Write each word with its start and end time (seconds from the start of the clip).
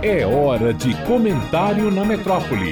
É 0.00 0.24
hora 0.24 0.72
de 0.72 0.94
comentário 1.06 1.90
na 1.90 2.04
metrópole. 2.04 2.70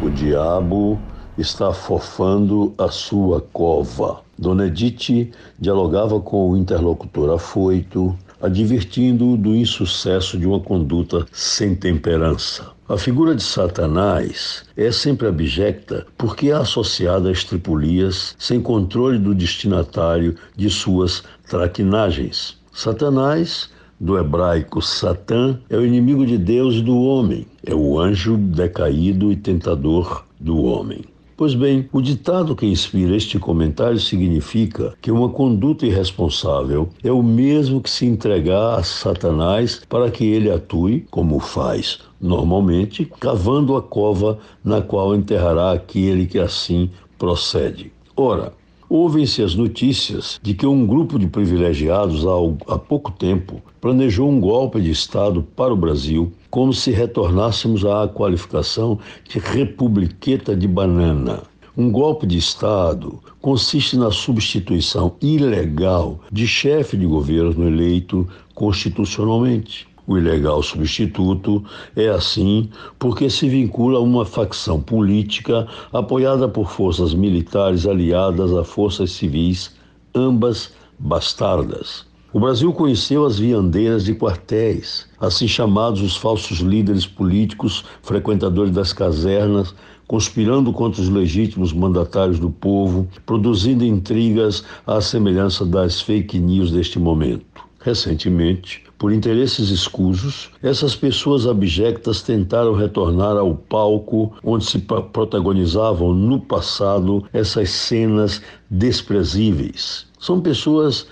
O 0.00 0.08
diabo 0.08 1.00
está 1.36 1.72
fofando 1.72 2.72
a 2.78 2.88
sua 2.88 3.40
cova. 3.52 4.20
Dona 4.38 4.68
Edith 4.68 5.32
dialogava 5.58 6.20
com 6.20 6.52
o 6.52 6.56
interlocutor 6.56 7.34
afoito, 7.34 8.16
advertindo-o 8.40 9.36
do 9.36 9.52
insucesso 9.52 10.38
de 10.38 10.46
uma 10.46 10.60
conduta 10.60 11.26
sem 11.32 11.74
temperança. 11.74 12.70
A 12.88 12.96
figura 12.96 13.34
de 13.34 13.42
Satanás 13.42 14.62
é 14.76 14.92
sempre 14.92 15.26
abjecta 15.26 16.06
porque 16.16 16.50
é 16.50 16.52
associada 16.52 17.30
a 17.30 17.32
estripulias 17.32 18.36
sem 18.38 18.60
controle 18.60 19.18
do 19.18 19.34
destinatário 19.34 20.36
de 20.54 20.70
suas 20.70 21.24
traquinagens. 21.48 22.56
Satanás 22.72 23.74
do 23.98 24.18
hebraico 24.18 24.82
Satã, 24.82 25.58
é 25.68 25.76
o 25.76 25.84
inimigo 25.84 26.26
de 26.26 26.38
Deus 26.38 26.80
do 26.82 26.96
homem, 26.98 27.46
é 27.64 27.74
o 27.74 27.98
anjo 27.98 28.36
decaído 28.36 29.32
e 29.32 29.36
tentador 29.36 30.24
do 30.38 30.64
homem. 30.64 31.02
Pois 31.36 31.54
bem, 31.54 31.86
o 31.92 32.00
ditado 32.00 32.56
que 32.56 32.64
inspira 32.64 33.14
este 33.14 33.38
comentário 33.38 34.00
significa 34.00 34.94
que 35.02 35.10
uma 35.10 35.28
conduta 35.28 35.84
irresponsável 35.84 36.88
é 37.04 37.12
o 37.12 37.22
mesmo 37.22 37.82
que 37.82 37.90
se 37.90 38.06
entregar 38.06 38.78
a 38.78 38.82
Satanás 38.82 39.82
para 39.86 40.10
que 40.10 40.24
ele 40.24 40.50
atue, 40.50 41.06
como 41.10 41.38
faz 41.38 41.98
normalmente, 42.18 43.04
cavando 43.20 43.76
a 43.76 43.82
cova 43.82 44.38
na 44.64 44.80
qual 44.80 45.14
enterrará 45.14 45.72
aquele 45.72 46.24
que 46.26 46.38
assim 46.38 46.90
procede. 47.18 47.92
Ora, 48.16 48.54
Ouvem-se 48.88 49.42
as 49.42 49.56
notícias 49.56 50.38
de 50.40 50.54
que 50.54 50.64
um 50.64 50.86
grupo 50.86 51.18
de 51.18 51.26
privilegiados 51.26 52.24
há, 52.68 52.78
pouco 52.78 53.10
tempo 53.10 53.60
planejou 53.80 54.30
um 54.30 54.38
golpe 54.38 54.80
de 54.80 54.92
Estado 54.92 55.42
para 55.56 55.74
o 55.74 55.76
Brasil, 55.76 56.32
como 56.48 56.72
se 56.72 56.92
retornássemos 56.92 57.84
à 57.84 58.06
qualificação 58.06 59.00
de 59.28 59.40
republiqueta 59.40 60.54
de 60.54 60.68
banana. 60.68 61.42
Um 61.76 61.90
golpe 61.90 62.28
de 62.28 62.38
Estado 62.38 63.18
consiste 63.40 63.96
na 63.96 64.12
substituição 64.12 65.16
ilegal 65.20 66.20
de 66.30 66.46
chefe 66.46 66.96
de 66.96 67.06
governo 67.06 67.66
eleito 67.66 68.26
constitucionalmente. 68.54 69.88
O 70.06 70.16
ilegal 70.16 70.62
substituto 70.62 71.64
é 71.96 72.08
assim 72.08 72.70
porque 72.98 73.28
se 73.28 73.48
vincula 73.48 73.98
a 73.98 74.02
uma 74.02 74.24
facção 74.24 74.80
política 74.80 75.66
apoiada 75.92 76.48
por 76.48 76.70
forças 76.70 77.12
militares 77.12 77.86
aliadas 77.86 78.52
a 78.52 78.62
forças 78.62 79.10
civis, 79.10 79.74
ambas 80.14 80.72
bastardas. 80.98 82.06
O 82.32 82.38
Brasil 82.38 82.72
conheceu 82.72 83.24
as 83.24 83.38
viandeiras 83.38 84.04
de 84.04 84.14
quartéis, 84.14 85.08
assim 85.18 85.48
chamados 85.48 86.02
os 86.02 86.16
falsos 86.16 86.58
líderes 86.58 87.06
políticos, 87.06 87.84
frequentadores 88.02 88.72
das 88.72 88.92
casernas, 88.92 89.74
conspirando 90.06 90.72
contra 90.72 91.02
os 91.02 91.08
legítimos 91.08 91.72
mandatários 91.72 92.38
do 92.38 92.50
povo, 92.50 93.08
produzindo 93.24 93.84
intrigas 93.84 94.62
à 94.86 95.00
semelhança 95.00 95.64
das 95.64 96.00
fake 96.00 96.38
news 96.38 96.70
deste 96.70 96.98
momento. 96.98 97.64
Recentemente, 97.80 98.85
por 98.98 99.12
interesses 99.12 99.68
escusos, 99.68 100.50
essas 100.62 100.96
pessoas 100.96 101.46
abjectas 101.46 102.22
tentaram 102.22 102.74
retornar 102.74 103.36
ao 103.36 103.54
palco 103.54 104.32
onde 104.42 104.64
se 104.64 104.78
protagonizavam 104.78 106.14
no 106.14 106.40
passado 106.40 107.24
essas 107.32 107.70
cenas 107.70 108.40
desprezíveis. 108.70 110.06
São 110.18 110.40
pessoas 110.40 111.06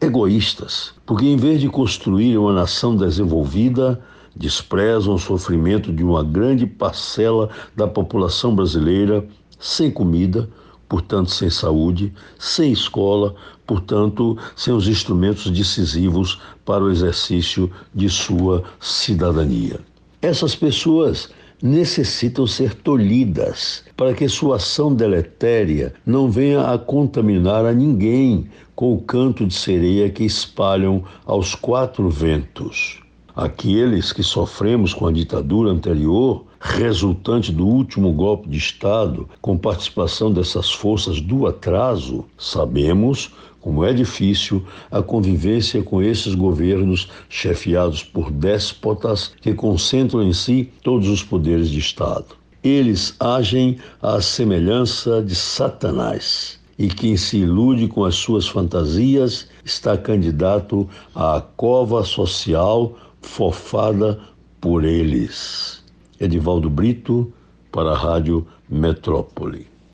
egoístas, 0.00 0.92
porque 1.06 1.26
em 1.26 1.36
vez 1.36 1.60
de 1.60 1.68
construir 1.68 2.36
uma 2.36 2.52
nação 2.52 2.96
desenvolvida, 2.96 4.00
desprezam 4.34 5.14
o 5.14 5.18
sofrimento 5.18 5.92
de 5.92 6.02
uma 6.02 6.24
grande 6.24 6.66
parcela 6.66 7.50
da 7.76 7.86
população 7.86 8.54
brasileira 8.54 9.24
sem 9.60 9.90
comida, 9.90 10.48
portanto 10.92 11.30
sem 11.30 11.48
saúde, 11.48 12.12
sem 12.38 12.70
escola, 12.70 13.34
portanto 13.66 14.36
sem 14.54 14.74
os 14.74 14.86
instrumentos 14.86 15.50
decisivos 15.50 16.38
para 16.66 16.84
o 16.84 16.90
exercício 16.90 17.72
de 17.94 18.10
sua 18.10 18.62
cidadania. 18.78 19.80
Essas 20.20 20.54
pessoas 20.54 21.30
necessitam 21.62 22.46
ser 22.46 22.74
tolhidas 22.74 23.84
para 23.96 24.12
que 24.12 24.28
sua 24.28 24.56
ação 24.56 24.94
deletéria 24.94 25.94
não 26.04 26.30
venha 26.30 26.70
a 26.70 26.78
contaminar 26.78 27.64
a 27.64 27.72
ninguém 27.72 28.50
com 28.74 28.92
o 28.92 29.00
canto 29.00 29.46
de 29.46 29.54
sereia 29.54 30.10
que 30.10 30.24
espalham 30.24 31.04
aos 31.24 31.54
quatro 31.54 32.10
ventos. 32.10 33.01
Aqueles 33.34 34.12
que 34.12 34.22
sofremos 34.22 34.92
com 34.92 35.06
a 35.06 35.12
ditadura 35.12 35.70
anterior, 35.70 36.44
resultante 36.60 37.50
do 37.50 37.66
último 37.66 38.12
golpe 38.12 38.46
de 38.46 38.58
Estado, 38.58 39.26
com 39.40 39.56
participação 39.56 40.30
dessas 40.30 40.70
forças 40.70 41.18
do 41.18 41.46
atraso, 41.46 42.26
sabemos 42.36 43.30
como 43.58 43.84
é 43.84 43.92
difícil 43.94 44.62
a 44.90 45.00
convivência 45.00 45.82
com 45.82 46.02
esses 46.02 46.34
governos 46.34 47.08
chefiados 47.28 48.02
por 48.02 48.30
déspotas 48.30 49.32
que 49.40 49.54
concentram 49.54 50.22
em 50.22 50.34
si 50.34 50.70
todos 50.82 51.08
os 51.08 51.22
poderes 51.22 51.70
de 51.70 51.78
Estado. 51.78 52.36
Eles 52.62 53.16
agem 53.18 53.78
à 54.02 54.20
semelhança 54.20 55.22
de 55.22 55.34
Satanás 55.34 56.60
e 56.78 56.88
quem 56.88 57.16
se 57.16 57.38
ilude 57.38 57.88
com 57.88 58.04
as 58.04 58.16
suas 58.16 58.46
fantasias 58.46 59.48
está 59.64 59.96
candidato 59.96 60.88
à 61.14 61.40
cova 61.56 62.04
social 62.04 62.96
fofada 63.22 64.20
por 64.60 64.84
eles. 64.84 65.84
Edivaldo 66.20 66.68
Brito, 66.68 67.32
para 67.70 67.92
a 67.92 67.98
Rádio 67.98 68.46
Metrópole. 68.68 69.66